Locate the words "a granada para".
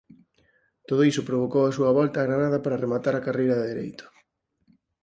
2.19-2.81